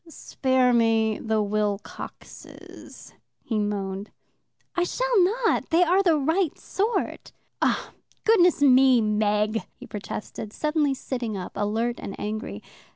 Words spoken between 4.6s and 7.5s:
"I shall not. They are the right sort."